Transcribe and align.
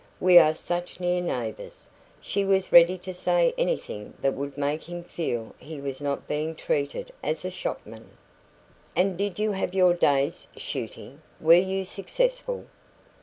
We 0.19 0.39
are 0.39 0.55
such 0.55 0.99
near 0.99 1.21
neighbours." 1.21 1.87
She 2.19 2.43
was 2.43 2.71
ready 2.71 2.97
to 2.97 3.13
say 3.13 3.53
anything 3.55 4.15
that 4.19 4.33
would 4.33 4.57
make 4.57 4.81
him 4.89 5.03
feel 5.03 5.53
he 5.59 5.79
was 5.79 6.01
not 6.01 6.27
being 6.27 6.55
treated 6.55 7.11
as 7.21 7.45
a 7.45 7.51
shopman. 7.51 8.09
"And 8.95 9.15
did 9.15 9.37
you 9.37 9.51
have 9.51 9.75
your 9.75 9.93
day's 9.93 10.47
shooting? 10.57 11.21
Were 11.39 11.53
you 11.61 11.85
successful?" 11.85 12.65